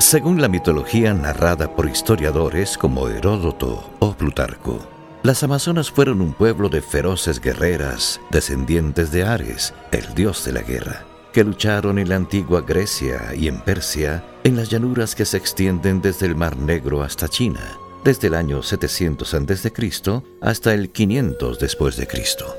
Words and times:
Según 0.00 0.42
la 0.42 0.48
mitología 0.48 1.14
narrada 1.14 1.74
por 1.74 1.88
historiadores 1.88 2.76
como 2.76 3.08
Heródoto 3.08 3.90
o 4.00 4.12
Plutarco, 4.14 4.84
las 5.22 5.44
Amazonas 5.44 5.90
fueron 5.90 6.20
un 6.20 6.34
pueblo 6.34 6.68
de 6.68 6.82
feroces 6.82 7.40
guerreras, 7.40 8.20
descendientes 8.30 9.12
de 9.12 9.22
Ares, 9.22 9.72
el 9.92 10.14
dios 10.14 10.44
de 10.44 10.52
la 10.52 10.62
guerra, 10.62 11.06
que 11.32 11.44
lucharon 11.44 12.00
en 12.00 12.08
la 12.08 12.16
antigua 12.16 12.62
Grecia 12.62 13.34
y 13.36 13.46
en 13.46 13.60
Persia, 13.60 14.24
en 14.42 14.56
las 14.56 14.68
llanuras 14.68 15.14
que 15.14 15.24
se 15.24 15.36
extienden 15.36 16.02
desde 16.02 16.26
el 16.26 16.34
Mar 16.34 16.56
Negro 16.56 17.02
hasta 17.02 17.28
China, 17.28 17.78
desde 18.02 18.26
el 18.26 18.34
año 18.34 18.64
700 18.64 19.32
a.C. 19.32 19.72
hasta 20.42 20.74
el 20.74 20.90
500 20.90 21.58
después 21.60 21.96
de 21.96 22.08
Cristo. 22.08 22.56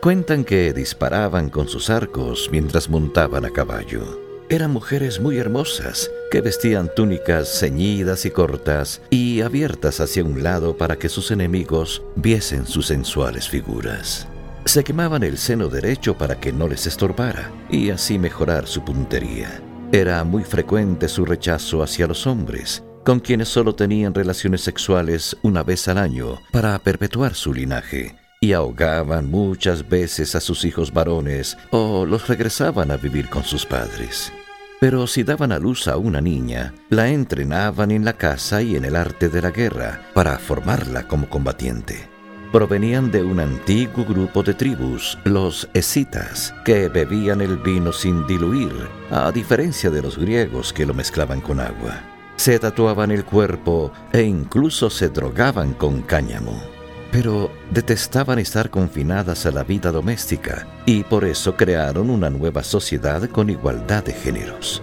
Cuentan 0.00 0.42
que 0.42 0.72
disparaban 0.72 1.50
con 1.50 1.68
sus 1.68 1.90
arcos 1.90 2.48
mientras 2.50 2.88
montaban 2.88 3.44
a 3.44 3.50
caballo 3.50 4.27
eran 4.50 4.70
mujeres 4.70 5.20
muy 5.20 5.38
hermosas 5.38 6.10
que 6.30 6.40
vestían 6.40 6.90
túnicas 6.94 7.60
ceñidas 7.60 8.24
y 8.24 8.30
cortas 8.30 9.02
y 9.10 9.42
abiertas 9.42 10.00
hacia 10.00 10.24
un 10.24 10.42
lado 10.42 10.76
para 10.76 10.96
que 10.96 11.08
sus 11.08 11.30
enemigos 11.30 12.02
viesen 12.16 12.66
sus 12.66 12.86
sensuales 12.86 13.48
figuras. 13.48 14.26
Se 14.64 14.84
quemaban 14.84 15.22
el 15.22 15.38
seno 15.38 15.68
derecho 15.68 16.16
para 16.16 16.40
que 16.40 16.52
no 16.52 16.68
les 16.68 16.86
estorbara 16.86 17.50
y 17.70 17.90
así 17.90 18.18
mejorar 18.18 18.66
su 18.66 18.84
puntería. 18.84 19.62
Era 19.92 20.24
muy 20.24 20.44
frecuente 20.44 21.08
su 21.08 21.24
rechazo 21.24 21.82
hacia 21.82 22.06
los 22.06 22.26
hombres, 22.26 22.84
con 23.04 23.20
quienes 23.20 23.48
solo 23.48 23.74
tenían 23.74 24.14
relaciones 24.14 24.60
sexuales 24.62 25.36
una 25.42 25.62
vez 25.62 25.88
al 25.88 25.96
año 25.96 26.38
para 26.52 26.78
perpetuar 26.78 27.34
su 27.34 27.54
linaje, 27.54 28.16
y 28.40 28.52
ahogaban 28.52 29.30
muchas 29.30 29.88
veces 29.88 30.34
a 30.34 30.40
sus 30.40 30.64
hijos 30.64 30.92
varones 30.92 31.56
o 31.70 32.04
los 32.04 32.28
regresaban 32.28 32.90
a 32.90 32.98
vivir 32.98 33.30
con 33.30 33.44
sus 33.44 33.64
padres. 33.64 34.32
Pero 34.80 35.06
si 35.06 35.24
daban 35.24 35.50
a 35.50 35.58
luz 35.58 35.88
a 35.88 35.96
una 35.96 36.20
niña, 36.20 36.72
la 36.88 37.08
entrenaban 37.08 37.90
en 37.90 38.04
la 38.04 38.12
casa 38.12 38.62
y 38.62 38.76
en 38.76 38.84
el 38.84 38.94
arte 38.94 39.28
de 39.28 39.42
la 39.42 39.50
guerra 39.50 40.02
para 40.14 40.38
formarla 40.38 41.08
como 41.08 41.28
combatiente. 41.28 42.08
Provenían 42.52 43.10
de 43.10 43.22
un 43.22 43.40
antiguo 43.40 44.04
grupo 44.04 44.42
de 44.42 44.54
tribus, 44.54 45.18
los 45.24 45.68
escitas, 45.74 46.54
que 46.64 46.88
bebían 46.88 47.40
el 47.40 47.58
vino 47.58 47.92
sin 47.92 48.26
diluir, 48.26 48.72
a 49.10 49.30
diferencia 49.32 49.90
de 49.90 50.00
los 50.00 50.16
griegos 50.16 50.72
que 50.72 50.86
lo 50.86 50.94
mezclaban 50.94 51.40
con 51.40 51.60
agua. 51.60 52.00
Se 52.36 52.58
tatuaban 52.58 53.10
el 53.10 53.24
cuerpo 53.24 53.92
e 54.12 54.22
incluso 54.22 54.88
se 54.90 55.08
drogaban 55.08 55.74
con 55.74 56.02
cáñamo 56.02 56.77
pero 57.10 57.50
detestaban 57.70 58.38
estar 58.38 58.70
confinadas 58.70 59.46
a 59.46 59.50
la 59.50 59.64
vida 59.64 59.90
doméstica 59.92 60.66
y 60.86 61.04
por 61.04 61.24
eso 61.24 61.56
crearon 61.56 62.10
una 62.10 62.30
nueva 62.30 62.62
sociedad 62.62 63.28
con 63.30 63.50
igualdad 63.50 64.04
de 64.04 64.12
géneros. 64.12 64.82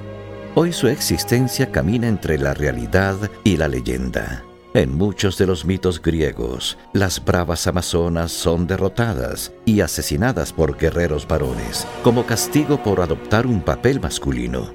Hoy 0.56 0.72
su 0.72 0.88
existencia 0.88 1.72
camina 1.72 2.08
entre 2.08 2.38
la 2.38 2.54
realidad 2.54 3.30
y 3.44 3.58
la 3.58 3.68
leyenda. 3.68 4.44
En 4.74 4.94
muchos 4.94 5.38
de 5.38 5.46
los 5.46 5.64
mitos 5.64 6.02
griegos, 6.02 6.78
las 6.92 7.24
bravas 7.24 7.66
amazonas 7.68 8.32
son 8.32 8.68
derrotadas 8.68 9.54
y 9.64 9.80
asesinadas 9.80 10.52
por 10.52 10.78
guerreros 10.78 11.28
varones 11.28 11.88
como 12.04 12.26
castigo 12.26 12.84
por 12.84 13.00
adoptar 13.00 13.48
un 13.48 13.62
papel 13.62 14.02
masculino. 14.02 14.74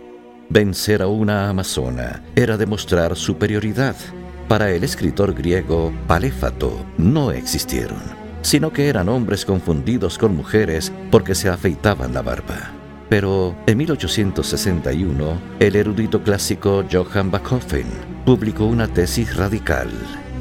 Vencer 0.49 1.03
a 1.03 1.07
una 1.07 1.49
amazona 1.49 2.25
era 2.35 2.57
demostrar 2.57 3.15
superioridad 3.15 3.95
para 4.51 4.73
el 4.73 4.83
escritor 4.83 5.33
griego 5.33 5.93
Paléfato 6.09 6.85
no 6.99 7.31
existieron, 7.31 8.03
sino 8.43 8.73
que 8.73 8.89
eran 8.89 9.09
hombres 9.09 9.45
confundidos 9.45 10.19
con 10.19 10.35
mujeres 10.35 10.91
porque 11.13 11.37
se 11.37 11.49
afeitaban 11.49 12.13
la 12.13 12.23
barba. 12.23 12.73
Pero 13.09 13.55
en 13.69 13.79
1861, 13.79 15.41
el 15.61 15.77
erudito 15.77 16.25
clásico 16.25 16.85
Johann 16.91 17.31
Bachofen 17.31 17.87
publicó 18.25 18.65
una 18.65 18.89
tesis 18.89 19.37
radical. 19.37 19.89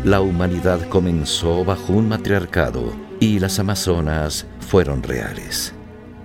La 0.04 0.22
humanidad 0.22 0.90
comenzó 0.90 1.64
bajo 1.64 1.94
un 1.94 2.10
matriarcado 2.10 2.92
y 3.20 3.38
las 3.38 3.60
amazonas 3.60 4.48
fueron 4.60 5.04
reales. 5.04 5.76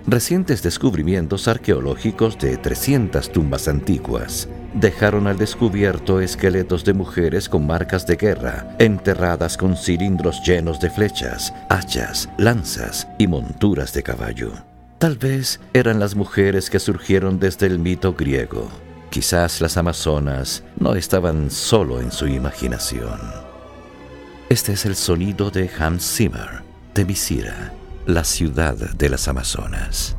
Recientes 0.07 0.63
descubrimientos 0.63 1.47
arqueológicos 1.47 2.39
de 2.39 2.57
300 2.57 3.31
tumbas 3.31 3.67
antiguas 3.67 4.49
dejaron 4.75 5.27
al 5.27 5.37
descubierto 5.37 6.21
esqueletos 6.21 6.83
de 6.83 6.93
mujeres 6.93 7.49
con 7.49 7.65
marcas 7.65 8.05
de 8.05 8.15
guerra, 8.15 8.75
enterradas 8.79 9.57
con 9.57 9.75
cilindros 9.75 10.41
llenos 10.45 10.79
de 10.79 10.89
flechas, 10.89 11.53
hachas, 11.69 12.29
lanzas 12.37 13.07
y 13.17 13.27
monturas 13.27 13.93
de 13.93 14.03
caballo. 14.03 14.51
Tal 14.99 15.17
vez 15.17 15.59
eran 15.73 15.99
las 15.99 16.15
mujeres 16.15 16.69
que 16.69 16.79
surgieron 16.79 17.39
desde 17.39 17.65
el 17.67 17.79
mito 17.79 18.13
griego. 18.13 18.69
Quizás 19.09 19.61
las 19.61 19.77
amazonas 19.77 20.63
no 20.77 20.95
estaban 20.95 21.49
solo 21.49 22.01
en 22.01 22.11
su 22.11 22.27
imaginación. 22.27 23.19
Este 24.49 24.73
es 24.73 24.85
el 24.85 24.95
sonido 24.95 25.49
de 25.51 25.69
Hans 25.79 26.15
Zimmer, 26.15 26.63
de 26.93 27.05
Misira 27.05 27.73
la 28.05 28.23
ciudad 28.23 28.75
de 28.75 29.09
las 29.09 29.27
Amazonas. 29.27 30.15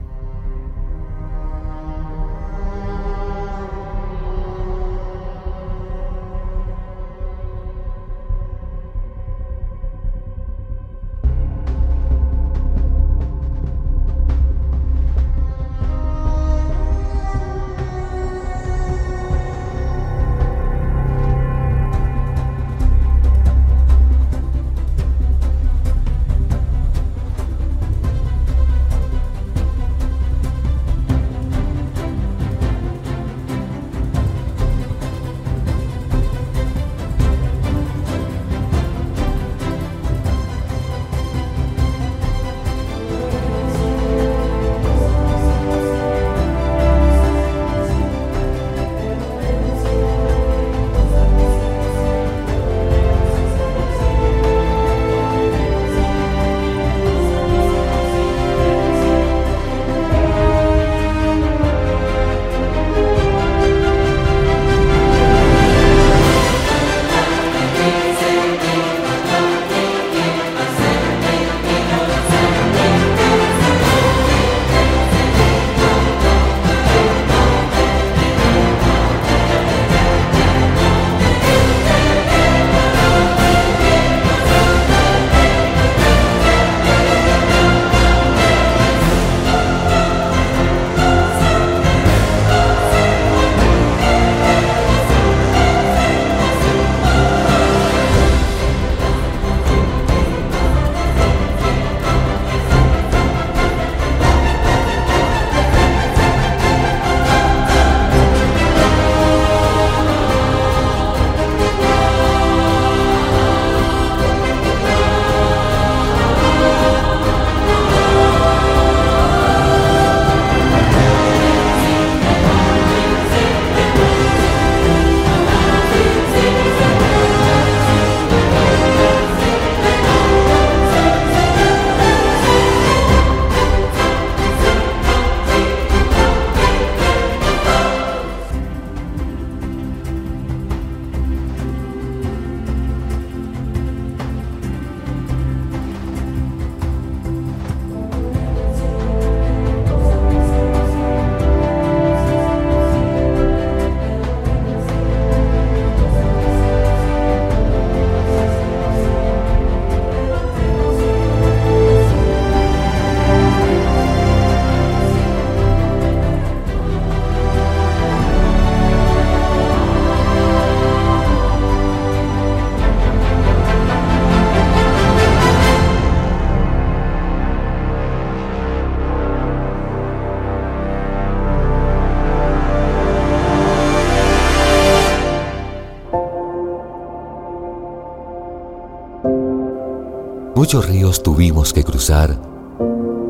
Muchos 190.56 190.88
ríos 190.88 191.22
tuvimos 191.22 191.74
que 191.74 191.84
cruzar 191.84 192.40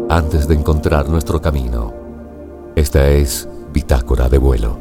antes 0.08 0.46
de 0.46 0.54
encontrar 0.54 1.08
nuestro 1.08 1.42
camino. 1.42 1.92
Esta 2.76 3.10
es 3.10 3.48
Bitácora 3.72 4.28
de 4.28 4.38
vuelo. 4.38 4.78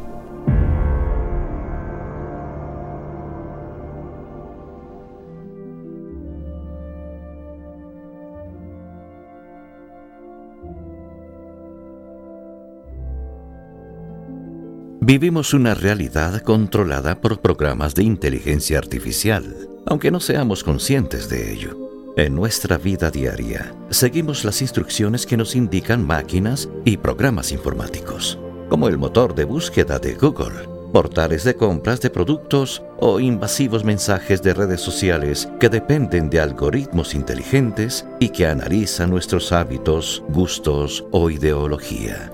Vivimos 15.00 15.52
una 15.52 15.74
realidad 15.74 16.42
controlada 16.42 17.20
por 17.20 17.40
programas 17.40 17.96
de 17.96 18.04
inteligencia 18.04 18.78
artificial, 18.78 19.68
aunque 19.84 20.12
no 20.12 20.20
seamos 20.20 20.62
conscientes 20.62 21.28
de 21.28 21.52
ello. 21.52 21.95
En 22.18 22.34
nuestra 22.34 22.78
vida 22.78 23.10
diaria, 23.10 23.74
seguimos 23.90 24.42
las 24.42 24.62
instrucciones 24.62 25.26
que 25.26 25.36
nos 25.36 25.54
indican 25.54 26.02
máquinas 26.02 26.66
y 26.86 26.96
programas 26.96 27.52
informáticos, 27.52 28.38
como 28.70 28.88
el 28.88 28.96
motor 28.96 29.34
de 29.34 29.44
búsqueda 29.44 29.98
de 29.98 30.14
Google, 30.14 30.66
portales 30.94 31.44
de 31.44 31.56
compras 31.56 32.00
de 32.00 32.08
productos 32.08 32.82
o 32.96 33.20
invasivos 33.20 33.84
mensajes 33.84 34.42
de 34.42 34.54
redes 34.54 34.80
sociales 34.80 35.46
que 35.60 35.68
dependen 35.68 36.30
de 36.30 36.40
algoritmos 36.40 37.14
inteligentes 37.14 38.06
y 38.18 38.30
que 38.30 38.46
analizan 38.46 39.10
nuestros 39.10 39.52
hábitos, 39.52 40.24
gustos 40.30 41.04
o 41.10 41.28
ideología. 41.28 42.32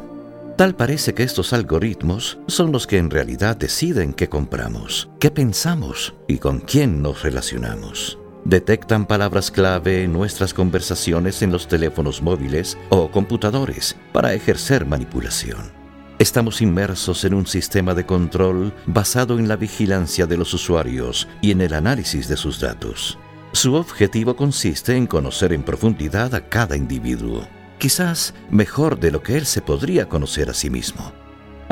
Tal 0.56 0.76
parece 0.76 1.12
que 1.12 1.24
estos 1.24 1.52
algoritmos 1.52 2.38
son 2.46 2.70
los 2.70 2.86
que 2.86 2.98
en 2.98 3.10
realidad 3.10 3.56
deciden 3.56 4.14
qué 4.14 4.28
compramos, 4.28 5.10
qué 5.18 5.32
pensamos 5.32 6.14
y 6.28 6.38
con 6.38 6.60
quién 6.60 7.02
nos 7.02 7.24
relacionamos. 7.24 8.21
Detectan 8.44 9.06
palabras 9.06 9.50
clave 9.50 10.02
en 10.04 10.12
nuestras 10.12 10.52
conversaciones 10.52 11.42
en 11.42 11.52
los 11.52 11.68
teléfonos 11.68 12.22
móviles 12.22 12.76
o 12.88 13.10
computadores 13.10 13.96
para 14.12 14.34
ejercer 14.34 14.84
manipulación. 14.84 15.70
Estamos 16.18 16.60
inmersos 16.60 17.24
en 17.24 17.34
un 17.34 17.46
sistema 17.46 17.94
de 17.94 18.06
control 18.06 18.72
basado 18.86 19.38
en 19.38 19.48
la 19.48 19.56
vigilancia 19.56 20.26
de 20.26 20.36
los 20.36 20.54
usuarios 20.54 21.28
y 21.40 21.50
en 21.50 21.60
el 21.60 21.74
análisis 21.74 22.28
de 22.28 22.36
sus 22.36 22.60
datos. 22.60 23.18
Su 23.52 23.74
objetivo 23.74 24.36
consiste 24.36 24.96
en 24.96 25.06
conocer 25.06 25.52
en 25.52 25.62
profundidad 25.62 26.34
a 26.34 26.48
cada 26.48 26.76
individuo 26.76 27.46
quizás 27.82 28.32
mejor 28.48 29.00
de 29.00 29.10
lo 29.10 29.24
que 29.24 29.36
él 29.36 29.44
se 29.44 29.60
podría 29.60 30.08
conocer 30.08 30.48
a 30.48 30.54
sí 30.54 30.70
mismo. 30.70 31.12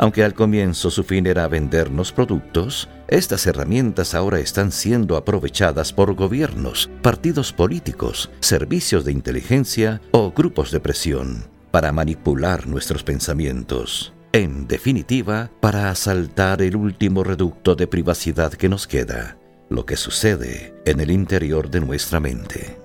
Aunque 0.01 0.23
al 0.23 0.33
comienzo 0.33 0.89
su 0.89 1.03
fin 1.03 1.27
era 1.27 1.47
vendernos 1.47 2.11
productos, 2.11 2.89
estas 3.07 3.45
herramientas 3.45 4.15
ahora 4.15 4.39
están 4.39 4.71
siendo 4.71 5.15
aprovechadas 5.15 5.93
por 5.93 6.15
gobiernos, 6.15 6.89
partidos 7.03 7.53
políticos, 7.53 8.31
servicios 8.39 9.05
de 9.05 9.11
inteligencia 9.11 10.01
o 10.09 10.31
grupos 10.31 10.71
de 10.71 10.79
presión 10.79 11.45
para 11.69 11.91
manipular 11.91 12.65
nuestros 12.65 13.03
pensamientos. 13.03 14.11
En 14.33 14.67
definitiva, 14.67 15.51
para 15.59 15.91
asaltar 15.91 16.63
el 16.63 16.75
último 16.77 17.23
reducto 17.23 17.75
de 17.75 17.85
privacidad 17.85 18.51
que 18.53 18.69
nos 18.69 18.87
queda, 18.87 19.37
lo 19.69 19.85
que 19.85 19.97
sucede 19.97 20.73
en 20.83 20.99
el 20.99 21.11
interior 21.11 21.69
de 21.69 21.79
nuestra 21.79 22.19
mente. 22.19 22.75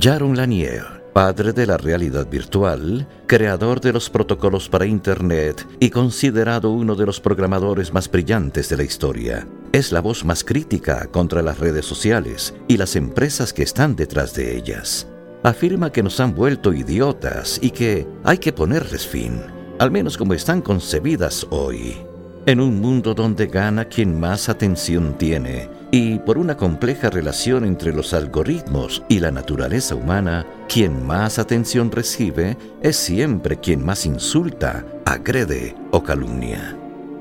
Jaron 0.00 0.34
Lanier 0.38 0.95
padre 1.16 1.54
de 1.54 1.66
la 1.66 1.78
realidad 1.78 2.28
virtual, 2.28 3.08
creador 3.26 3.80
de 3.80 3.90
los 3.90 4.10
protocolos 4.10 4.68
para 4.68 4.84
Internet 4.84 5.66
y 5.80 5.88
considerado 5.88 6.70
uno 6.70 6.94
de 6.94 7.06
los 7.06 7.20
programadores 7.20 7.90
más 7.90 8.10
brillantes 8.10 8.68
de 8.68 8.76
la 8.76 8.82
historia. 8.82 9.48
Es 9.72 9.92
la 9.92 10.02
voz 10.02 10.26
más 10.26 10.44
crítica 10.44 11.06
contra 11.06 11.40
las 11.40 11.58
redes 11.58 11.86
sociales 11.86 12.54
y 12.68 12.76
las 12.76 12.96
empresas 12.96 13.54
que 13.54 13.62
están 13.62 13.96
detrás 13.96 14.34
de 14.34 14.58
ellas. 14.58 15.08
Afirma 15.42 15.90
que 15.90 16.02
nos 16.02 16.20
han 16.20 16.34
vuelto 16.34 16.74
idiotas 16.74 17.58
y 17.62 17.70
que 17.70 18.06
hay 18.22 18.36
que 18.36 18.52
ponerles 18.52 19.06
fin, 19.06 19.40
al 19.78 19.90
menos 19.90 20.18
como 20.18 20.34
están 20.34 20.60
concebidas 20.60 21.46
hoy. 21.48 21.96
En 22.44 22.60
un 22.60 22.78
mundo 22.78 23.14
donde 23.14 23.46
gana 23.46 23.86
quien 23.86 24.20
más 24.20 24.50
atención 24.50 25.16
tiene 25.16 25.75
y 25.90 26.18
por 26.18 26.38
una 26.38 26.56
compleja 26.56 27.10
relación 27.10 27.64
entre 27.64 27.92
los 27.92 28.12
algoritmos 28.12 29.02
y 29.08 29.20
la 29.20 29.30
naturaleza 29.30 29.94
humana, 29.94 30.46
quien 30.68 31.06
más 31.06 31.38
atención 31.38 31.90
recibe 31.90 32.56
es 32.82 32.96
siempre 32.96 33.58
quien 33.58 33.84
más 33.84 34.06
insulta, 34.06 34.84
agrede 35.04 35.74
o 35.92 36.02
calumnia. 36.02 36.76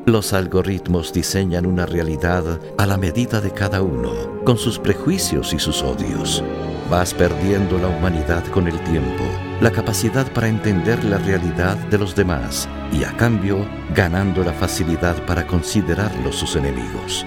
Los 0.05 0.33
algoritmos 0.33 1.13
diseñan 1.13 1.65
una 1.65 1.87
realidad 1.87 2.59
a 2.77 2.85
la 2.85 2.95
medida 2.97 3.41
de 3.41 3.51
cada 3.51 3.81
uno, 3.81 4.11
con 4.43 4.57
sus 4.57 4.77
prejuicios 4.77 5.51
y 5.53 5.59
sus 5.59 5.81
odios. 5.81 6.43
Vas 6.91 7.15
perdiendo 7.15 7.79
la 7.79 7.87
humanidad 7.87 8.45
con 8.51 8.67
el 8.67 8.79
tiempo, 8.83 9.23
la 9.61 9.71
capacidad 9.71 10.31
para 10.31 10.47
entender 10.47 11.03
la 11.03 11.17
realidad 11.17 11.75
de 11.89 11.97
los 11.97 12.15
demás 12.15 12.69
y 12.91 13.03
a 13.03 13.17
cambio 13.17 13.65
ganando 13.95 14.43
la 14.43 14.53
facilidad 14.53 15.15
para 15.25 15.47
considerarlos 15.47 16.35
sus 16.35 16.55
enemigos. 16.55 17.25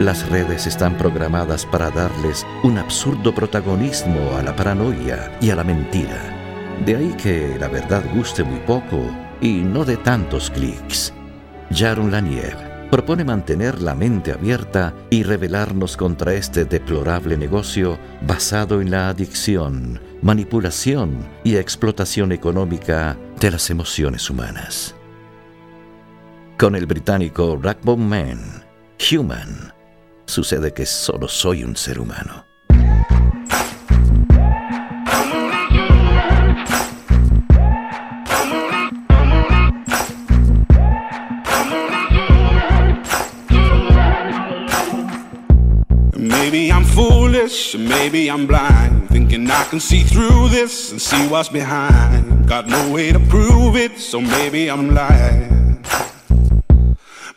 Las 0.00 0.30
redes 0.30 0.66
están 0.66 0.96
programadas 0.96 1.66
para 1.66 1.90
darles 1.90 2.46
un 2.62 2.78
absurdo 2.78 3.34
protagonismo 3.34 4.34
a 4.34 4.42
la 4.42 4.56
paranoia 4.56 5.36
y 5.42 5.50
a 5.50 5.56
la 5.56 5.62
mentira. 5.62 6.78
De 6.86 6.96
ahí 6.96 7.14
que 7.22 7.58
la 7.60 7.68
verdad 7.68 8.02
guste 8.14 8.42
muy 8.42 8.60
poco 8.60 8.98
y 9.42 9.56
no 9.58 9.84
de 9.84 9.98
tantos 9.98 10.48
clics. 10.48 11.12
Jaron 11.70 12.10
Lanier 12.10 12.88
propone 12.90 13.24
mantener 13.24 13.82
la 13.82 13.94
mente 13.94 14.32
abierta 14.32 14.94
y 15.10 15.22
rebelarnos 15.22 15.98
contra 15.98 16.32
este 16.32 16.64
deplorable 16.64 17.36
negocio 17.36 17.98
basado 18.22 18.80
en 18.80 18.90
la 18.90 19.10
adicción, 19.10 20.00
manipulación 20.22 21.28
y 21.44 21.56
explotación 21.56 22.32
económica 22.32 23.18
de 23.38 23.50
las 23.50 23.68
emociones 23.68 24.30
humanas. 24.30 24.94
Con 26.58 26.74
el 26.74 26.86
británico 26.86 27.58
Rackbone 27.60 28.06
Man, 28.06 28.64
Human, 29.12 29.74
sucede 30.30 30.72
que 30.72 30.86
solo 30.86 31.28
soy 31.28 31.64
un 31.64 31.76
ser 31.76 31.98
humano. 31.98 32.46
Maybe 46.16 46.70
I'm 46.70 46.84
foolish, 46.84 47.76
maybe 47.76 48.28
I'm 48.28 48.46
blind. 48.46 49.08
Thinking 49.08 49.50
I 49.50 49.64
can 49.64 49.80
see 49.80 50.02
through 50.02 50.48
this 50.50 50.92
and 50.92 51.00
see 51.00 51.26
what's 51.28 51.48
behind. 51.48 52.46
Got 52.46 52.68
no 52.68 52.92
way 52.92 53.12
to 53.12 53.18
prove 53.18 53.76
it, 53.76 53.98
so 53.98 54.20
maybe 54.20 54.70
I'm 54.70 54.94
lying. 54.94 55.59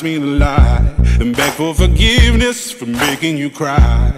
Opinion, 0.00 0.22
me 0.22 0.38
to 0.38 0.38
lie. 0.38 0.94
And 1.20 1.36
beg 1.36 1.52
for 1.52 1.74
forgiveness 1.74 2.70
for 2.70 2.86
making 2.86 3.36
you 3.36 3.50
cry. 3.50 4.12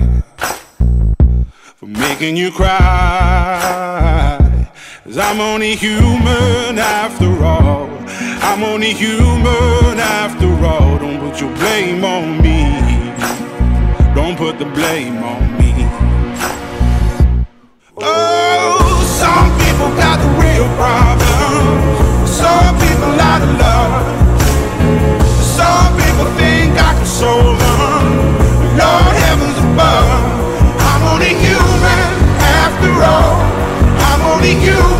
For 1.76 1.86
making 1.86 2.36
you 2.36 2.50
cry. 2.50 2.78
Cause 5.04 5.18
I'm 5.18 5.40
only 5.40 5.74
human 5.76 6.78
after 6.78 7.44
all. 7.44 7.88
I'm 8.42 8.62
only 8.62 8.92
human 8.92 9.98
after 9.98 10.48
all. 10.64 10.98
Don't 10.98 11.18
put 11.20 11.40
your 11.40 11.54
blame 11.56 12.04
on 12.04 12.40
me. 12.42 13.14
Don't 14.14 14.36
put 14.36 14.58
the 14.58 14.66
blame 14.66 15.22
on 15.22 15.58
me. 15.58 15.72
Oh, 17.96 19.02
some 19.20 19.50
people 19.58 19.90
got 19.96 20.18
the 20.20 20.28
real 20.42 20.68
problem. 20.76 22.26
Some 22.26 22.78
people 22.78 23.20
out 23.20 23.42
of 23.42 23.58
love. 23.58 24.19
I'm 30.88 31.02
only 31.14 31.34
human 31.34 32.06
after 32.62 32.92
all. 33.04 33.36
I'm 34.08 34.20
only 34.32 34.54
human 34.54 34.99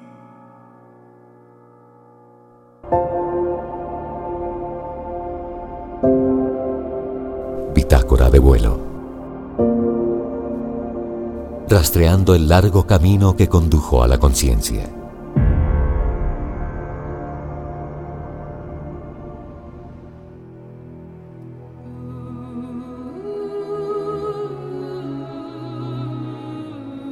Bitácora 7.91 8.29
de 8.29 8.39
vuelo. 8.39 8.79
Rastreando 11.67 12.33
el 12.33 12.47
largo 12.47 12.87
camino 12.87 13.35
que 13.35 13.49
condujo 13.49 14.01
a 14.01 14.07
la 14.07 14.17
conciencia. 14.17 14.89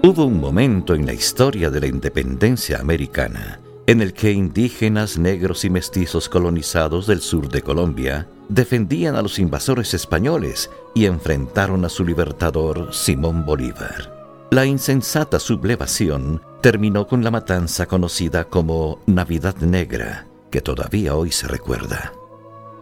Hubo 0.02 0.24
un 0.24 0.40
momento 0.40 0.96
en 0.96 1.06
la 1.06 1.12
historia 1.12 1.70
de 1.70 1.82
la 1.82 1.88
independencia 1.88 2.80
americana 2.80 3.60
en 3.90 4.02
el 4.02 4.14
que 4.14 4.32
indígenas, 4.32 5.18
negros 5.18 5.66
y 5.66 5.72
mestizos 5.72 6.30
colonizados 6.30 7.08
del 7.08 7.22
sur 7.22 7.50
de 7.50 7.64
Colombia 7.64 8.28
defendían 8.48 9.16
a 9.16 9.24
los 9.24 9.40
invasores 9.40 9.96
españoles 9.96 10.70
y 10.94 11.06
enfrentaron 11.06 11.84
a 11.84 11.90
su 11.90 12.06
libertador 12.06 12.94
Simón 12.94 13.48
Bolívar. 13.48 14.48
La 14.52 14.68
insensata 14.68 15.40
sublevación 15.40 16.40
terminó 16.62 17.08
con 17.08 17.24
la 17.24 17.32
matanza 17.32 17.88
conocida 17.88 18.44
como 18.44 19.00
Navidad 19.08 19.56
Negra, 19.56 20.28
que 20.52 20.62
todavía 20.62 21.16
hoy 21.16 21.32
se 21.32 21.48
recuerda. 21.48 22.14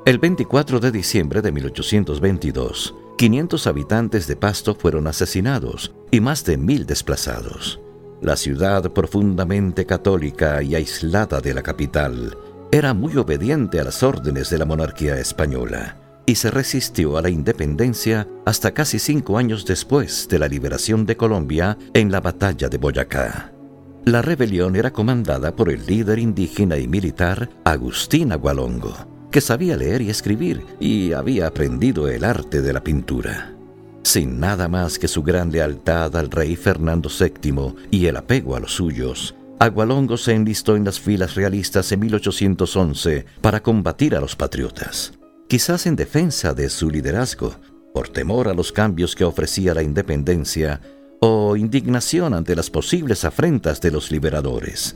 El 0.03 0.19
24 0.19 0.81
de 0.81 0.91
diciembre 0.91 1.41
de 1.41 1.53
1822, 1.53 2.95
500 3.17 3.65
habitantes 3.65 4.27
de 4.27 4.35
Pasto 4.35 4.75
fueron 4.75 5.07
asesinados 5.07 5.93
y 6.11 6.19
más 6.19 6.43
de 6.43 6.57
mil 6.57 6.85
desplazados. 6.85 7.79
La 8.21 8.35
ciudad, 8.35 8.91
profundamente 8.91 9.85
católica 9.85 10.63
y 10.63 10.75
aislada 10.75 11.39
de 11.39 11.53
la 11.53 11.61
capital, 11.61 12.35
era 12.71 12.93
muy 12.93 13.15
obediente 13.17 13.79
a 13.79 13.83
las 13.83 14.01
órdenes 14.03 14.49
de 14.49 14.57
la 14.57 14.65
monarquía 14.65 15.17
española 15.19 15.97
y 16.25 16.35
se 16.35 16.51
resistió 16.51 17.17
a 17.17 17.21
la 17.21 17.29
independencia 17.29 18.27
hasta 18.45 18.73
casi 18.73 18.99
cinco 18.99 19.37
años 19.37 19.65
después 19.65 20.27
de 20.29 20.39
la 20.39 20.47
liberación 20.47 21.05
de 21.05 21.15
Colombia 21.15 21.77
en 21.93 22.11
la 22.11 22.19
batalla 22.19 22.67
de 22.67 22.77
Boyacá. 22.77 23.53
La 24.03 24.21
rebelión 24.21 24.75
era 24.75 24.91
comandada 24.91 25.55
por 25.55 25.69
el 25.69 25.85
líder 25.85 26.19
indígena 26.19 26.77
y 26.77 26.87
militar 26.87 27.49
Agustín 27.63 28.33
Agualongo, 28.33 28.93
que 29.31 29.41
sabía 29.41 29.77
leer 29.77 30.01
y 30.01 30.09
escribir 30.09 30.65
y 30.79 31.13
había 31.13 31.47
aprendido 31.47 32.09
el 32.09 32.25
arte 32.25 32.61
de 32.61 32.73
la 32.73 32.83
pintura. 32.83 33.56
Sin 34.07 34.39
nada 34.39 34.69
más 34.69 34.97
que 34.97 35.09
su 35.09 35.21
gran 35.21 35.51
lealtad 35.51 36.15
al 36.15 36.31
rey 36.31 36.55
Fernando 36.55 37.09
VII 37.09 37.75
y 37.91 38.05
el 38.05 38.15
apego 38.15 38.55
a 38.55 38.61
los 38.61 38.73
suyos, 38.73 39.35
Agualongo 39.59 40.15
se 40.15 40.31
enlistó 40.31 40.77
en 40.77 40.85
las 40.85 40.97
filas 40.97 41.35
realistas 41.35 41.91
en 41.91 41.99
1811 41.99 43.25
para 43.41 43.61
combatir 43.61 44.15
a 44.15 44.21
los 44.21 44.37
patriotas, 44.37 45.11
quizás 45.49 45.87
en 45.87 45.97
defensa 45.97 46.53
de 46.53 46.69
su 46.69 46.89
liderazgo, 46.89 47.57
por 47.93 48.07
temor 48.07 48.47
a 48.47 48.53
los 48.53 48.71
cambios 48.71 49.13
que 49.13 49.25
ofrecía 49.25 49.73
la 49.73 49.83
independencia 49.83 50.79
o 51.19 51.57
indignación 51.57 52.33
ante 52.33 52.55
las 52.55 52.69
posibles 52.69 53.25
afrentas 53.25 53.81
de 53.81 53.91
los 53.91 54.09
liberadores. 54.09 54.95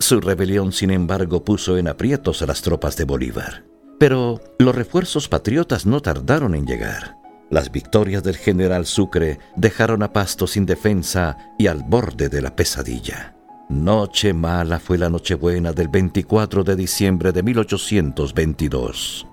Su 0.00 0.18
rebelión, 0.18 0.72
sin 0.72 0.92
embargo, 0.92 1.44
puso 1.44 1.76
en 1.76 1.88
aprietos 1.88 2.40
a 2.40 2.46
las 2.46 2.62
tropas 2.62 2.96
de 2.96 3.04
Bolívar. 3.04 3.66
Pero 3.98 4.40
los 4.58 4.74
refuerzos 4.74 5.28
patriotas 5.28 5.84
no 5.84 6.00
tardaron 6.00 6.54
en 6.54 6.64
llegar. 6.64 7.25
Las 7.50 7.70
victorias 7.70 8.24
del 8.24 8.36
general 8.36 8.86
Sucre 8.86 9.38
dejaron 9.54 10.02
a 10.02 10.12
Pasto 10.12 10.46
sin 10.46 10.66
defensa 10.66 11.36
y 11.58 11.68
al 11.68 11.84
borde 11.84 12.28
de 12.28 12.42
la 12.42 12.56
pesadilla. 12.56 13.36
Noche 13.68 14.32
mala 14.32 14.78
fue 14.78 14.98
la 14.98 15.08
Nochebuena 15.08 15.72
del 15.72 15.88
24 15.88 16.64
de 16.64 16.76
diciembre 16.76 17.32
de 17.32 17.42
1822. 17.42 19.26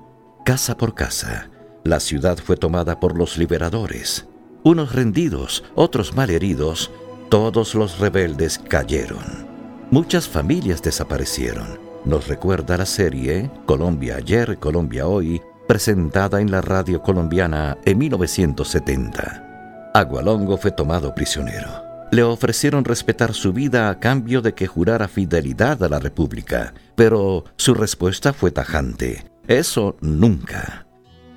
Casa 0.46 0.77
por 0.77 0.93
casa, 0.93 1.50
la 1.84 2.00
ciudad 2.00 2.38
fue 2.38 2.55
tomada 2.55 3.00
por 3.00 3.17
los 3.17 3.38
liberadores. 3.38 4.27
Unos 4.63 4.93
rendidos, 4.93 5.63
otros 5.75 6.15
malheridos, 6.15 6.91
todos 7.29 7.75
los 7.75 8.00
rebeldes 8.00 8.60
cayeron. 8.60 9.48
Muchas 9.91 10.27
familias 10.27 10.82
desaparecieron. 10.82 11.79
Nos 12.05 12.27
recuerda 12.27 12.77
la 12.77 12.86
serie 12.86 13.51
Colombia 13.65 14.17
ayer, 14.17 14.58
Colombia 14.60 15.08
hoy, 15.08 15.41
presentada 15.67 16.41
en 16.41 16.51
la 16.51 16.62
radio 16.62 17.01
colombiana 17.01 17.77
en 17.86 17.98
1970. 17.98 19.91
Agualongo 19.93 20.58
fue 20.58 20.72
tomado 20.72 21.13
prisionero. 21.13 21.70
Le 22.12 22.24
ofrecieron 22.24 22.86
respetar 22.86 23.34
su 23.34 23.53
vida 23.53 23.89
a 23.89 24.00
cambio 24.00 24.41
de 24.41 24.53
que 24.53 24.67
jurara 24.67 25.08
fidelidad 25.08 25.82
a 25.84 25.89
la 25.89 26.00
República, 26.00 26.74
pero 26.96 27.43
su 27.58 27.74
respuesta 27.74 28.34
fue 28.34 28.51
tajante. 28.51 29.25
Eso 29.48 29.98
nunca. 30.00 30.86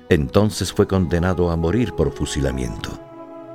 Entonces 0.09 0.71
fue 0.71 0.87
condenado 0.87 1.51
a 1.51 1.55
morir 1.55 1.93
por 1.93 2.11
fusilamiento. 2.11 2.99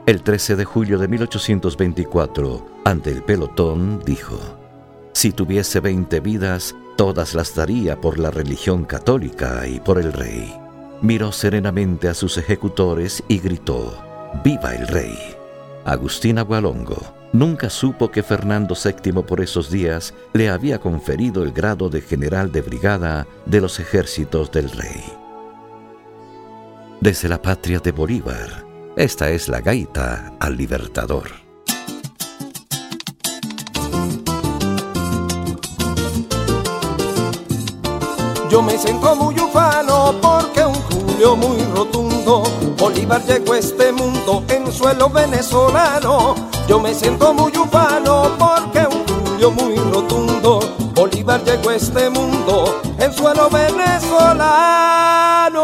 El 0.05 0.23
13 0.23 0.57
de 0.57 0.64
julio 0.64 0.99
de 0.99 1.07
1824, 1.07 2.67
ante 2.85 3.11
el 3.11 3.23
pelotón, 3.23 4.02
dijo, 4.05 4.37
Si 5.12 5.31
tuviese 5.31 5.79
veinte 5.79 6.19
vidas, 6.19 6.75
todas 7.02 7.35
las 7.35 7.56
daría 7.56 8.00
por 8.00 8.21
la 8.21 8.30
religión 8.30 8.85
católica 8.85 9.66
y 9.66 9.80
por 9.80 9.99
el 9.99 10.12
rey. 10.12 10.54
Miró 11.00 11.32
serenamente 11.32 12.06
a 12.06 12.14
sus 12.14 12.38
ejecutores 12.38 13.25
y 13.26 13.40
gritó, 13.40 13.92
¡Viva 14.44 14.73
el 14.73 14.87
rey! 14.87 15.18
Agustín 15.85 16.38
Agualongo 16.38 17.02
nunca 17.32 17.71
supo 17.71 18.12
que 18.12 18.23
Fernando 18.23 18.76
VII 18.76 19.25
por 19.25 19.40
esos 19.40 19.68
días 19.68 20.14
le 20.32 20.49
había 20.49 20.78
conferido 20.78 21.42
el 21.42 21.50
grado 21.50 21.90
de 21.90 22.02
general 22.02 22.52
de 22.52 22.62
brigada 22.62 23.26
de 23.47 23.61
los 23.61 23.80
ejércitos 23.80 24.52
del 24.52 24.71
rey. 24.71 25.02
Desde 27.00 27.28
la 27.28 27.42
patria 27.42 27.80
de 27.80 27.90
Bolívar, 27.90 28.64
esta 28.94 29.28
es 29.30 29.49
la 29.49 29.61
gaita 29.61 30.35
al 30.38 30.56
libertador. 30.56 31.51
Yo 38.52 38.61
me 38.61 38.76
siento 38.76 39.16
muy 39.16 39.35
ufano 39.40 40.14
porque 40.21 40.62
un 40.62 40.75
Julio 40.75 41.35
muy 41.37 41.56
rotundo 41.75 42.42
Bolívar 42.76 43.25
llegó 43.25 43.54
a 43.54 43.59
este 43.59 43.90
mundo 43.92 44.44
en 44.47 44.71
suelo 44.71 45.09
venezolano. 45.09 46.35
Yo 46.68 46.78
me 46.78 46.94
siento 46.94 47.32
muy 47.32 47.50
ufano 47.56 48.30
porque 48.38 48.80
un 48.80 49.06
Julio 49.06 49.52
muy 49.52 49.75
rotundo 49.90 50.61
Bolívar 50.94 51.42
llegó 51.44 51.62
llegó 51.62 51.71
este 51.71 52.11
mundo 52.11 52.82
en 52.99 53.11
suelo 53.14 53.49
venezolano. 53.49 55.62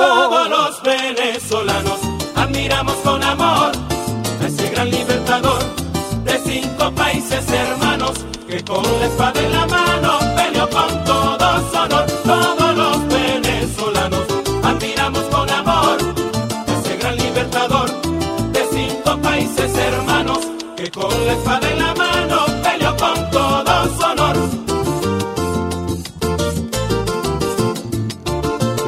Todos 0.00 0.48
los 0.48 0.82
venezolanos 0.82 1.98
admiramos 2.34 2.94
con 3.04 3.22
amor 3.22 3.70
a 4.42 4.46
ese 4.46 4.70
gran 4.70 4.90
libertador 4.90 5.62
de 6.24 6.38
cinco 6.38 6.90
países 6.92 7.46
hermanos 7.50 8.12
que 8.48 8.64
con 8.64 8.82
la 8.82 9.04
espada 9.04 9.42
en 9.42 9.52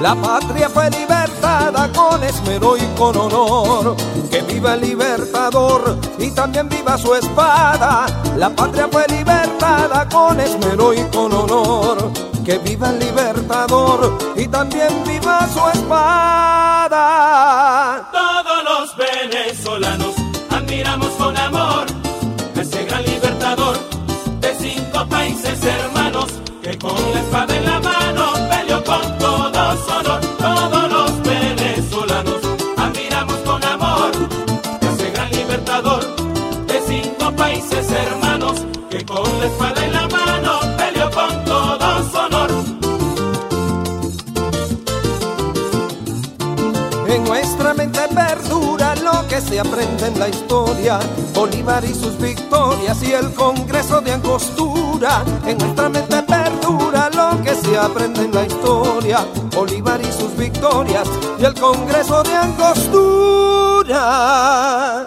La 0.04 0.14
patria 0.14 0.68
fue 0.68 0.90
libertada 0.90 1.90
con 1.94 2.22
esmero 2.22 2.76
y 2.76 2.82
con 2.94 3.16
honor. 3.16 3.96
Que 4.30 4.42
viva 4.42 4.74
el 4.74 4.82
libertador 4.82 5.98
y 6.18 6.30
también 6.30 6.68
viva 6.68 6.98
su 6.98 7.14
espada. 7.14 8.04
La 8.36 8.50
patria 8.50 8.86
fue 8.92 9.06
libertada 9.08 10.06
con 10.10 10.38
esmero 10.38 10.92
y 10.92 11.00
con 11.04 11.32
honor. 11.32 12.12
Que 12.44 12.58
viva 12.58 12.90
el 12.90 12.98
libertador 12.98 14.18
y 14.36 14.46
también 14.46 14.90
viva 15.06 15.48
su 15.48 15.66
espada. 15.70 17.00
Todos 18.12 18.62
los 18.62 18.94
venezolanos 18.98 20.14
admiramos 20.50 21.03
se 49.54 49.60
aprende 49.60 50.06
en 50.08 50.18
la 50.18 50.28
historia, 50.28 50.98
Bolívar 51.32 51.84
y 51.84 51.94
sus 51.94 52.18
victorias 52.18 53.00
y 53.04 53.12
el 53.12 53.32
Congreso 53.34 54.00
de 54.00 54.10
Angostura. 54.10 55.22
En 55.46 55.58
nuestra 55.58 55.88
mente 55.88 56.22
perdura 56.22 57.08
lo 57.10 57.40
que 57.40 57.54
se 57.54 57.78
aprende 57.78 58.22
en 58.22 58.34
la 58.34 58.46
historia, 58.46 59.24
Bolívar 59.54 60.00
y 60.00 60.10
sus 60.10 60.36
victorias 60.36 61.08
y 61.38 61.44
el 61.44 61.54
Congreso 61.54 62.24
de 62.24 62.34
Angostura. 62.34 63.92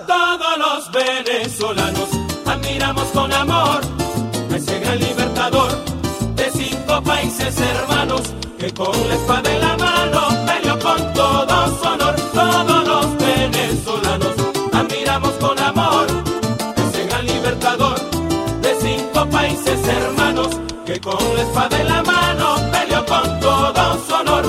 Todos 0.07 0.57
los 0.57 0.89
venezolanos 0.93 2.07
admiramos 2.45 3.03
con 3.07 3.33
amor 3.33 3.81
a 4.49 4.55
ese 4.55 4.79
gran 4.79 4.97
libertador 4.97 5.77
de 6.37 6.49
cinco 6.51 7.01
países 7.03 7.53
hermanos 7.59 8.21
que 8.57 8.73
con 8.73 8.95
la 9.09 9.15
espada 9.15 9.56
la 21.37 21.43
espada 21.43 21.83
la 21.83 22.03
mano 22.03 22.55
peleó 22.71 23.05
con 23.05 23.39
todo 23.39 23.83
su 24.05 24.13
honor. 24.13 24.45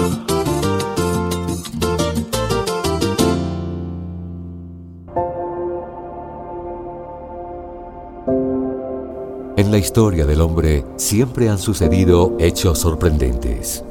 En 9.57 9.71
la 9.71 9.79
historia 9.79 10.25
del 10.25 10.41
hombre 10.41 10.85
siempre 10.97 11.51
han 11.51 11.59
sucedido 11.59 12.35
hechos 12.39 12.79
sorprendentes. 12.79 13.85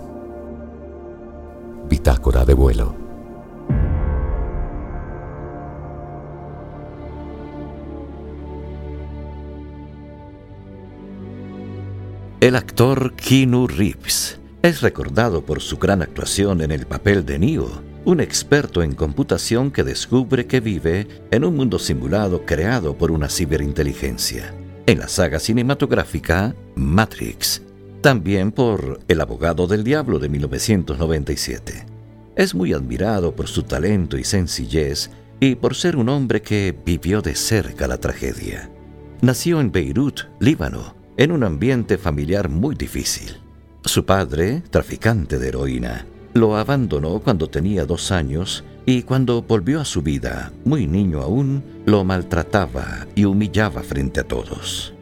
Keanu 13.27 13.67
Reeves 13.67 14.39
es 14.61 14.79
recordado 14.79 15.45
por 15.45 15.59
su 15.59 15.77
gran 15.77 16.01
actuación 16.01 16.61
en 16.61 16.71
el 16.71 16.85
papel 16.85 17.25
de 17.25 17.37
Neo, 17.37 17.69
un 18.05 18.21
experto 18.21 18.81
en 18.81 18.95
computación 18.95 19.69
que 19.69 19.83
descubre 19.83 20.47
que 20.47 20.61
vive 20.61 21.09
en 21.29 21.43
un 21.43 21.57
mundo 21.57 21.77
simulado 21.77 22.45
creado 22.45 22.97
por 22.97 23.11
una 23.11 23.27
ciberinteligencia. 23.27 24.53
En 24.85 24.99
la 24.99 25.09
saga 25.09 25.41
cinematográfica 25.41 26.55
Matrix, 26.75 27.63
también 27.99 28.53
por 28.53 29.01
El 29.09 29.19
abogado 29.19 29.67
del 29.67 29.83
diablo 29.83 30.19
de 30.19 30.29
1997. 30.29 31.85
Es 32.37 32.55
muy 32.55 32.71
admirado 32.71 33.35
por 33.35 33.49
su 33.49 33.63
talento 33.63 34.17
y 34.17 34.23
sencillez 34.23 35.09
y 35.41 35.55
por 35.55 35.75
ser 35.75 35.97
un 35.97 36.07
hombre 36.07 36.41
que 36.41 36.73
vivió 36.85 37.21
de 37.21 37.35
cerca 37.35 37.89
la 37.89 37.97
tragedia. 37.97 38.71
Nació 39.19 39.59
en 39.59 39.73
Beirut, 39.73 40.21
Líbano, 40.39 40.96
en 41.17 41.31
un 41.31 41.43
ambiente 41.43 41.97
familiar 41.97 42.47
muy 42.47 42.75
difícil. 42.75 43.37
Su 43.83 44.05
padre, 44.05 44.61
traficante 44.69 45.39
de 45.39 45.47
heroína, 45.49 46.05
lo 46.33 46.55
abandonó 46.55 47.19
cuando 47.19 47.49
tenía 47.49 47.85
dos 47.85 48.11
años 48.11 48.63
y 48.85 49.01
cuando 49.01 49.41
volvió 49.41 49.81
a 49.81 49.85
su 49.85 50.01
vida, 50.01 50.53
muy 50.63 50.87
niño 50.87 51.21
aún, 51.21 51.63
lo 51.85 52.03
maltrataba 52.03 53.07
y 53.15 53.25
humillaba 53.25 53.81
frente 53.81 54.19
a 54.21 54.27
todos. 54.27 54.93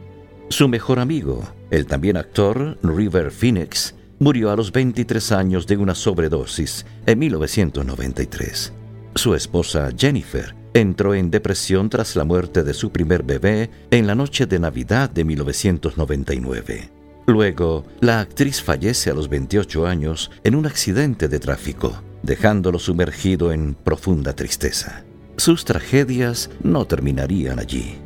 Su 0.48 0.68
mejor 0.68 0.98
amigo, 0.98 1.42
el 1.70 1.86
también 1.86 2.16
actor 2.16 2.78
River 2.82 3.30
Phoenix, 3.30 3.94
murió 4.18 4.50
a 4.50 4.56
los 4.56 4.72
23 4.72 5.32
años 5.32 5.66
de 5.66 5.76
una 5.76 5.94
sobredosis 5.94 6.86
en 7.04 7.18
1993. 7.18 8.72
Su 9.14 9.34
esposa 9.34 9.90
Jennifer 9.96 10.54
entró 10.80 11.14
en 11.14 11.30
depresión 11.30 11.88
tras 11.88 12.16
la 12.16 12.24
muerte 12.24 12.62
de 12.62 12.74
su 12.74 12.90
primer 12.90 13.22
bebé 13.22 13.70
en 13.90 14.06
la 14.06 14.14
noche 14.14 14.44
de 14.44 14.58
Navidad 14.58 15.08
de 15.08 15.24
1999. 15.24 16.90
Luego, 17.26 17.84
la 18.00 18.20
actriz 18.20 18.62
fallece 18.62 19.10
a 19.10 19.14
los 19.14 19.30
28 19.30 19.86
años 19.86 20.30
en 20.44 20.54
un 20.54 20.66
accidente 20.66 21.28
de 21.28 21.38
tráfico, 21.38 22.02
dejándolo 22.22 22.78
sumergido 22.78 23.52
en 23.52 23.74
profunda 23.74 24.34
tristeza. 24.34 25.02
Sus 25.38 25.64
tragedias 25.64 26.50
no 26.62 26.84
terminarían 26.84 27.58
allí. 27.58 27.96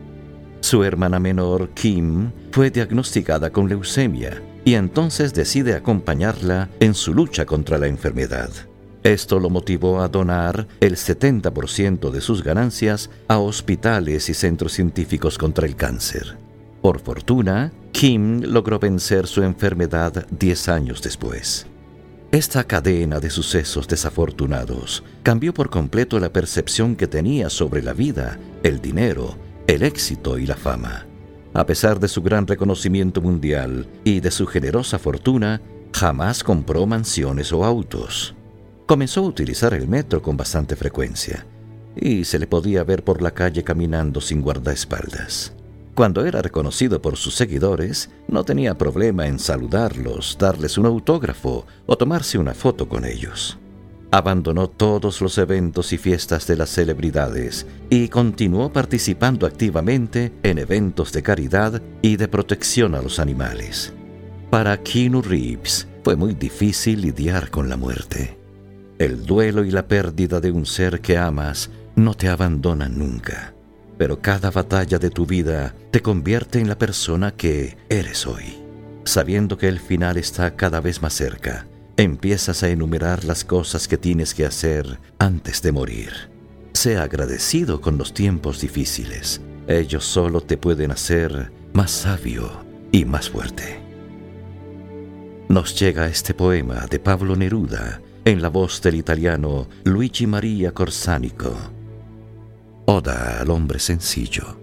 Su 0.60 0.84
hermana 0.84 1.18
menor, 1.18 1.70
Kim, 1.70 2.30
fue 2.52 2.70
diagnosticada 2.70 3.50
con 3.50 3.68
leucemia 3.68 4.40
y 4.64 4.74
entonces 4.74 5.34
decide 5.34 5.74
acompañarla 5.74 6.68
en 6.78 6.94
su 6.94 7.14
lucha 7.14 7.46
contra 7.46 7.78
la 7.78 7.88
enfermedad. 7.88 8.50
Esto 9.02 9.40
lo 9.40 9.48
motivó 9.48 10.02
a 10.02 10.08
donar 10.08 10.68
el 10.80 10.96
70% 10.96 12.10
de 12.10 12.20
sus 12.20 12.44
ganancias 12.44 13.08
a 13.28 13.38
hospitales 13.38 14.28
y 14.28 14.34
centros 14.34 14.72
científicos 14.72 15.38
contra 15.38 15.66
el 15.66 15.74
cáncer. 15.74 16.36
Por 16.82 17.00
fortuna, 17.00 17.72
Kim 17.92 18.42
logró 18.42 18.78
vencer 18.78 19.26
su 19.26 19.42
enfermedad 19.42 20.26
10 20.30 20.68
años 20.68 21.02
después. 21.02 21.66
Esta 22.30 22.64
cadena 22.64 23.20
de 23.20 23.30
sucesos 23.30 23.88
desafortunados 23.88 25.02
cambió 25.22 25.52
por 25.52 25.70
completo 25.70 26.20
la 26.20 26.32
percepción 26.32 26.94
que 26.94 27.06
tenía 27.06 27.50
sobre 27.50 27.82
la 27.82 27.92
vida, 27.92 28.38
el 28.62 28.80
dinero, 28.80 29.36
el 29.66 29.82
éxito 29.82 30.38
y 30.38 30.46
la 30.46 30.56
fama. 30.56 31.06
A 31.54 31.66
pesar 31.66 31.98
de 31.98 32.06
su 32.06 32.22
gran 32.22 32.46
reconocimiento 32.46 33.20
mundial 33.20 33.88
y 34.04 34.20
de 34.20 34.30
su 34.30 34.46
generosa 34.46 34.98
fortuna, 34.98 35.60
jamás 35.92 36.44
compró 36.44 36.86
mansiones 36.86 37.52
o 37.52 37.64
autos. 37.64 38.36
Comenzó 38.90 39.20
a 39.20 39.28
utilizar 39.28 39.72
el 39.72 39.86
metro 39.86 40.20
con 40.20 40.36
bastante 40.36 40.74
frecuencia 40.74 41.46
y 41.94 42.24
se 42.24 42.40
le 42.40 42.48
podía 42.48 42.82
ver 42.82 43.04
por 43.04 43.22
la 43.22 43.30
calle 43.30 43.62
caminando 43.62 44.20
sin 44.20 44.42
guardaespaldas. 44.42 45.52
Cuando 45.94 46.26
era 46.26 46.42
reconocido 46.42 47.00
por 47.00 47.16
sus 47.16 47.36
seguidores, 47.36 48.10
no 48.26 48.42
tenía 48.42 48.76
problema 48.76 49.28
en 49.28 49.38
saludarlos, 49.38 50.36
darles 50.40 50.76
un 50.76 50.86
autógrafo 50.86 51.66
o 51.86 51.96
tomarse 51.96 52.36
una 52.36 52.52
foto 52.52 52.88
con 52.88 53.04
ellos. 53.04 53.60
Abandonó 54.10 54.68
todos 54.68 55.20
los 55.20 55.38
eventos 55.38 55.92
y 55.92 55.96
fiestas 55.96 56.48
de 56.48 56.56
las 56.56 56.70
celebridades 56.70 57.68
y 57.90 58.08
continuó 58.08 58.72
participando 58.72 59.46
activamente 59.46 60.32
en 60.42 60.58
eventos 60.58 61.12
de 61.12 61.22
caridad 61.22 61.80
y 62.02 62.16
de 62.16 62.26
protección 62.26 62.96
a 62.96 63.02
los 63.02 63.20
animales. 63.20 63.92
Para 64.50 64.82
Keanu 64.82 65.22
Reeves 65.22 65.86
fue 66.02 66.16
muy 66.16 66.34
difícil 66.34 67.02
lidiar 67.02 67.50
con 67.50 67.68
la 67.68 67.76
muerte. 67.76 68.39
El 69.00 69.24
duelo 69.24 69.64
y 69.64 69.70
la 69.70 69.88
pérdida 69.88 70.42
de 70.42 70.50
un 70.50 70.66
ser 70.66 71.00
que 71.00 71.16
amas 71.16 71.70
no 71.96 72.12
te 72.12 72.28
abandonan 72.28 72.98
nunca, 72.98 73.54
pero 73.96 74.20
cada 74.20 74.50
batalla 74.50 74.98
de 74.98 75.08
tu 75.08 75.24
vida 75.24 75.74
te 75.90 76.02
convierte 76.02 76.60
en 76.60 76.68
la 76.68 76.76
persona 76.76 77.30
que 77.30 77.78
eres 77.88 78.26
hoy. 78.26 78.62
sabiendo 79.04 79.56
que 79.56 79.68
el 79.68 79.80
final 79.80 80.18
está 80.18 80.54
cada 80.54 80.82
vez 80.82 81.00
más 81.00 81.14
cerca, 81.14 81.66
empiezas 81.96 82.62
a 82.62 82.68
enumerar 82.68 83.24
las 83.24 83.42
cosas 83.46 83.88
que 83.88 83.96
tienes 83.96 84.34
que 84.34 84.44
hacer 84.44 84.98
antes 85.18 85.62
de 85.62 85.72
morir. 85.72 86.12
Sea 86.74 87.04
agradecido 87.04 87.80
con 87.80 87.96
los 87.96 88.12
tiempos 88.12 88.60
difíciles. 88.60 89.40
Ellos 89.66 90.04
solo 90.04 90.42
te 90.42 90.58
pueden 90.58 90.90
hacer 90.90 91.50
más 91.72 91.90
sabio 91.90 92.50
y 92.92 93.06
más 93.06 93.30
fuerte. 93.30 93.80
Nos 95.48 95.74
llega 95.80 96.06
este 96.06 96.34
poema 96.34 96.86
de 96.86 97.00
Pablo 97.00 97.34
Neruda 97.34 98.02
en 98.24 98.42
la 98.42 98.48
voz 98.48 98.80
del 98.82 98.96
italiano 98.96 99.66
Luigi 99.84 100.26
Maria 100.26 100.72
Corsanico. 100.72 101.54
Oda 102.86 103.40
al 103.40 103.50
hombre 103.50 103.78
sencillo. 103.78 104.58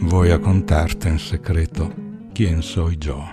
Voy 0.00 0.30
a 0.30 0.40
contarte 0.40 1.08
en 1.08 1.18
secreto 1.18 1.90
quién 2.34 2.62
soy 2.62 2.96
yo. 2.98 3.24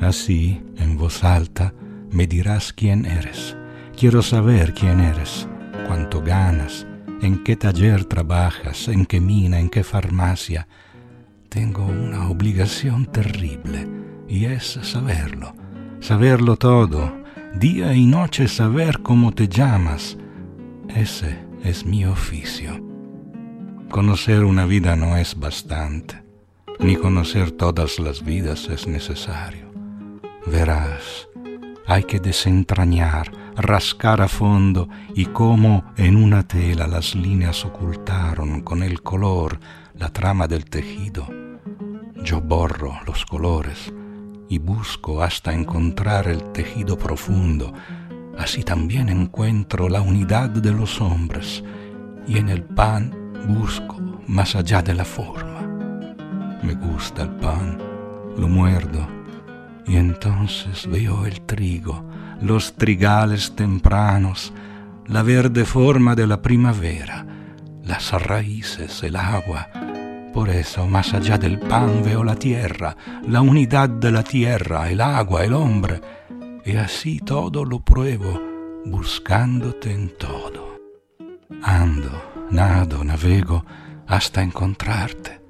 Así, 0.00 0.62
en 0.76 0.96
voz 0.96 1.24
alta, 1.24 1.74
me 2.10 2.26
dirás 2.26 2.72
quién 2.72 3.04
eres. 3.04 3.56
Quiero 3.98 4.22
saber 4.22 4.74
quién 4.74 5.00
eres, 5.00 5.48
cuánto 5.88 6.22
ganas, 6.22 6.86
en 7.20 7.42
qué 7.42 7.56
taller 7.56 8.04
trabajas, 8.04 8.86
en 8.86 9.04
qué 9.04 9.20
mina, 9.20 9.58
en 9.58 9.68
qué 9.68 9.82
farmacia. 9.82 10.68
Tengo 11.48 11.84
una 11.84 12.28
obligación 12.28 13.06
terrible 13.06 13.88
y 14.28 14.44
es 14.44 14.78
saberlo, 14.82 15.52
saberlo 15.98 16.54
todo, 16.54 17.12
día 17.56 17.92
y 17.92 18.06
noche 18.06 18.46
saber 18.46 19.00
cómo 19.02 19.32
te 19.32 19.48
llamas. 19.48 20.16
Ese 20.94 21.36
es 21.64 21.84
mi 21.84 22.04
oficio. 22.04 22.80
Conocer 23.90 24.44
una 24.44 24.64
vida 24.64 24.94
no 24.94 25.16
es 25.16 25.36
bastante, 25.36 26.22
ni 26.78 26.94
conocer 26.94 27.50
todas 27.50 27.98
las 27.98 28.24
vidas 28.24 28.68
es 28.68 28.86
necesario. 28.86 29.72
Verás, 30.46 31.28
hay 31.88 32.04
que 32.04 32.20
desentrañar, 32.20 33.32
rascar 33.58 34.20
a 34.20 34.28
fondo 34.28 34.88
y 35.14 35.26
como 35.26 35.92
en 35.96 36.16
una 36.16 36.46
tela 36.46 36.86
las 36.86 37.14
líneas 37.14 37.64
ocultaron 37.64 38.60
con 38.60 38.82
el 38.82 39.02
color 39.02 39.58
la 39.94 40.10
trama 40.10 40.46
del 40.46 40.64
tejido. 40.64 41.26
Yo 42.22 42.40
borro 42.40 42.94
los 43.04 43.26
colores 43.26 43.92
y 44.48 44.58
busco 44.58 45.22
hasta 45.22 45.52
encontrar 45.52 46.28
el 46.28 46.52
tejido 46.52 46.96
profundo. 46.96 47.72
Así 48.38 48.62
también 48.62 49.08
encuentro 49.08 49.88
la 49.88 50.00
unidad 50.00 50.50
de 50.50 50.72
los 50.72 51.00
hombres 51.00 51.64
y 52.28 52.38
en 52.38 52.48
el 52.48 52.62
pan 52.62 53.12
busco 53.48 53.96
más 54.28 54.54
allá 54.54 54.82
de 54.82 54.94
la 54.94 55.04
forma. 55.04 55.62
Me 56.62 56.74
gusta 56.74 57.22
el 57.22 57.30
pan, 57.30 57.78
lo 58.36 58.46
muerdo 58.46 59.18
y 59.84 59.96
entonces 59.96 60.86
veo 60.86 61.26
el 61.26 61.40
trigo, 61.40 62.04
los 62.40 62.74
trigales 62.74 63.54
tempranos, 63.54 64.52
la 65.06 65.22
verde 65.22 65.64
forma 65.64 66.14
de 66.14 66.26
la 66.26 66.42
primavera, 66.42 67.26
las 67.84 68.12
raíces, 68.12 69.02
el 69.02 69.16
agua. 69.16 69.68
Por 70.32 70.50
eso, 70.50 70.86
más 70.86 71.14
allá 71.14 71.38
del 71.38 71.58
pan 71.58 72.02
veo 72.04 72.22
la 72.22 72.36
tierra, 72.36 72.96
la 73.26 73.40
unidad 73.40 73.88
de 73.88 74.12
la 74.12 74.22
tierra, 74.22 74.90
el 74.90 75.00
agua, 75.00 75.44
el 75.44 75.54
hombre, 75.54 76.00
y 76.64 76.76
así 76.76 77.18
todo 77.18 77.64
lo 77.64 77.80
pruebo, 77.80 78.40
buscándote 78.84 79.92
en 79.92 80.16
todo. 80.16 80.78
Ando, 81.62 82.46
nado, 82.50 83.02
navego 83.02 83.64
hasta 84.06 84.42
encontrarte. 84.42 85.40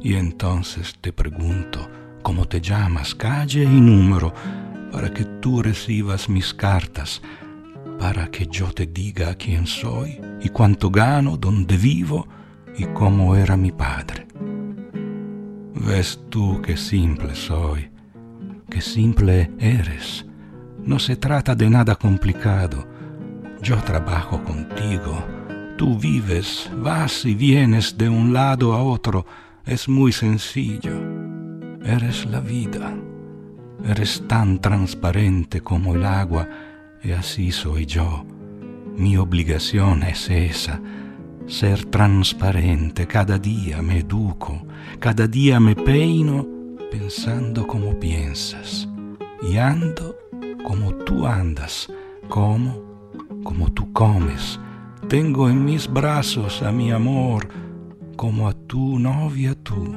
Y 0.00 0.14
entonces 0.14 0.96
te 1.00 1.12
pregunto 1.12 1.90
cómo 2.22 2.46
te 2.46 2.60
llamas, 2.60 3.14
calle 3.14 3.64
y 3.64 3.80
número, 3.80 4.32
para 4.90 5.12
que 5.12 5.24
tú 5.24 5.62
recibas 5.62 6.28
mis 6.28 6.52
cartas, 6.54 7.22
para 7.98 8.30
que 8.30 8.46
yo 8.46 8.72
te 8.72 8.86
diga 8.86 9.34
quién 9.34 9.66
soy 9.66 10.20
y 10.40 10.48
cuánto 10.48 10.90
gano, 10.90 11.36
dónde 11.36 11.76
vivo 11.76 12.26
y 12.76 12.84
cómo 12.86 13.36
era 13.36 13.56
mi 13.56 13.72
padre. 13.72 14.26
Ves 15.74 16.20
tú 16.28 16.60
qué 16.62 16.76
simple 16.76 17.34
soy, 17.34 17.90
qué 18.68 18.80
simple 18.80 19.50
eres. 19.58 20.26
No 20.84 20.98
se 20.98 21.16
trata 21.16 21.54
de 21.54 21.68
nada 21.68 21.94
complicado. 21.96 22.86
Yo 23.62 23.76
trabajo 23.82 24.42
contigo 24.42 25.22
tú 25.80 25.96
vives, 25.98 26.70
vas 26.76 27.24
y 27.24 27.34
vienes 27.34 27.96
de 27.96 28.06
un 28.10 28.34
lado 28.34 28.74
a 28.74 28.82
otro, 28.82 29.24
es 29.64 29.88
muy 29.88 30.12
sencillo. 30.12 30.92
Eres 31.82 32.26
la 32.26 32.40
vida. 32.40 32.94
Eres 33.86 34.22
tan 34.28 34.60
transparente 34.60 35.60
como 35.60 35.94
el 35.94 36.04
agua 36.04 36.48
y 37.02 37.12
así 37.12 37.50
soy 37.52 37.86
yo. 37.86 38.24
Mi 38.96 39.16
obligación 39.16 40.02
es 40.02 40.28
esa, 40.30 40.80
ser 41.46 41.86
transparente. 41.86 43.06
Cada 43.06 43.38
día 43.38 43.80
me 43.82 43.98
educo, 43.98 44.62
cada 44.98 45.26
día 45.26 45.60
me 45.60 45.74
peino 45.74 46.46
pensando 46.90 47.66
como 47.66 47.98
piensas 47.98 48.88
y 49.42 49.56
ando 49.56 50.16
como 50.64 50.94
tú 50.94 51.26
andas, 51.26 51.88
como, 52.28 52.82
como 53.42 53.72
tú 53.72 53.92
comes 53.92 54.58
tengo 55.08 55.48
en 55.48 55.64
mis 55.64 55.92
brazos 55.92 56.62
a 56.62 56.70
mi 56.70 56.92
amor 56.92 57.48
como 58.16 58.48
a 58.48 58.52
tu 58.52 58.98
novia 58.98 59.54
tú. 59.56 59.96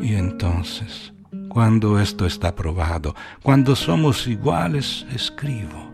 Y 0.00 0.14
entonces, 0.14 1.13
cuando 1.54 1.98
esto 1.98 2.26
está 2.26 2.54
probado, 2.54 3.14
cuando 3.42 3.74
somos 3.76 4.26
iguales, 4.26 5.06
escribo. 5.14 5.90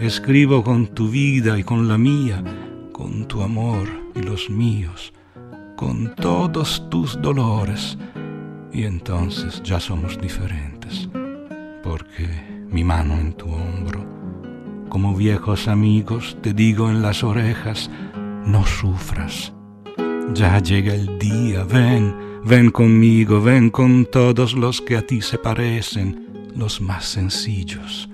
Escribo 0.00 0.64
con 0.64 0.88
tu 0.88 1.08
vida 1.08 1.56
y 1.56 1.62
con 1.62 1.86
la 1.86 1.96
mía, 1.96 2.42
con 2.92 3.28
tu 3.28 3.42
amor 3.42 3.86
y 4.16 4.22
los 4.22 4.50
míos, 4.50 5.12
con 5.76 6.16
todos 6.16 6.88
tus 6.90 7.20
dolores. 7.22 7.96
Y 8.72 8.84
entonces 8.84 9.62
ya 9.62 9.78
somos 9.78 10.20
diferentes, 10.20 11.08
porque 11.84 12.26
mi 12.68 12.82
mano 12.82 13.14
en 13.14 13.34
tu 13.34 13.46
hombro 13.46 14.14
como 14.94 15.16
viejos 15.16 15.66
amigos, 15.66 16.36
te 16.40 16.54
digo 16.54 16.88
en 16.88 17.02
las 17.02 17.24
orejas, 17.24 17.90
no 18.46 18.64
sufras. 18.64 19.52
Ya 20.34 20.60
llega 20.60 20.94
el 20.94 21.18
día, 21.18 21.64
ven, 21.64 22.14
ven 22.44 22.70
conmigo, 22.70 23.40
ven 23.40 23.70
con 23.70 24.06
todos 24.06 24.54
los 24.54 24.80
que 24.80 24.96
a 24.96 25.06
ti 25.06 25.22
se 25.22 25.38
parecen, 25.38 26.50
los 26.54 26.80
más 26.80 27.04
sencillos. 27.04 28.08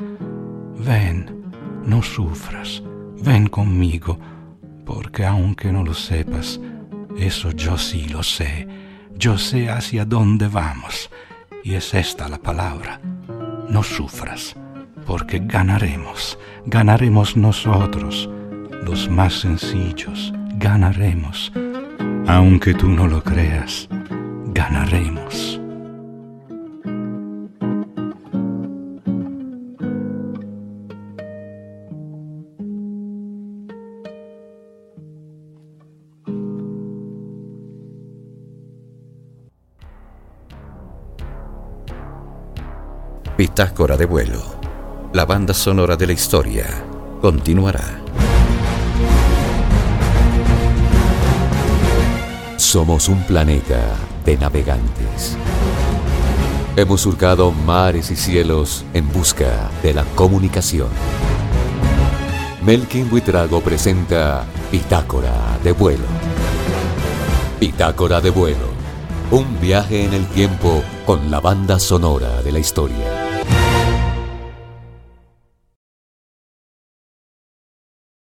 Ven, 0.78 1.42
no 1.84 2.02
sufras, 2.02 2.82
ven 3.22 3.48
conmigo, 3.48 4.18
porque 4.84 5.24
aunque 5.24 5.72
no 5.72 5.84
lo 5.84 5.94
sepas, 5.94 6.60
eso 7.16 7.50
yo 7.50 7.76
sí 7.76 8.08
lo 8.08 8.22
sé, 8.22 8.66
yo 9.16 9.36
sé 9.36 9.68
hacia 9.68 10.04
dónde 10.04 10.48
vamos, 10.48 11.10
y 11.62 11.74
es 11.74 11.92
esta 11.94 12.28
la 12.28 12.38
palabra, 12.38 13.00
no 13.68 13.82
sufras 13.82 14.56
porque 15.10 15.40
ganaremos, 15.42 16.38
ganaremos 16.66 17.36
nosotros, 17.36 18.30
los 18.84 19.08
más 19.08 19.34
sencillos, 19.40 20.32
ganaremos. 20.54 21.52
Aunque 22.28 22.74
tú 22.74 22.88
no 22.88 23.08
lo 23.08 23.20
creas, 23.20 23.88
ganaremos. 24.60 25.58
Bitácora 43.38 43.96
de 43.96 44.04
vuelo 44.04 44.60
la 45.14 45.24
banda 45.24 45.54
sonora 45.54 45.96
de 45.96 46.06
la 46.06 46.12
historia 46.12 46.66
continuará. 47.20 48.00
Somos 52.58 53.08
un 53.08 53.20
planeta 53.24 53.96
navegantes. 54.36 55.36
Hemos 56.76 57.00
surcado 57.00 57.52
mares 57.52 58.10
y 58.10 58.16
cielos 58.16 58.84
en 58.94 59.12
busca 59.12 59.70
de 59.82 59.92
la 59.92 60.04
comunicación. 60.14 60.88
Melkin 62.64 63.10
Buitrago 63.10 63.60
presenta 63.60 64.44
Bitácora 64.70 65.58
de 65.64 65.72
vuelo. 65.72 66.04
Bitácora 67.58 68.20
de 68.20 68.30
vuelo. 68.30 68.68
Un 69.30 69.60
viaje 69.60 70.04
en 70.04 70.14
el 70.14 70.26
tiempo 70.26 70.82
con 71.06 71.30
la 71.30 71.40
banda 71.40 71.78
sonora 71.78 72.42
de 72.42 72.52
la 72.52 72.58
historia. 72.58 73.19